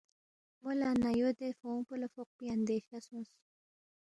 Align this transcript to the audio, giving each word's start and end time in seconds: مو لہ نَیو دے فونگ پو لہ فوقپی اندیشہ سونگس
مو 0.61 0.71
لہ 0.79 0.89
نَیو 1.01 1.29
دے 1.39 1.47
فونگ 1.59 1.81
پو 1.87 1.93
لہ 2.01 2.07
فوقپی 2.13 2.45
اندیشہ 2.55 2.97
سونگس 3.05 3.33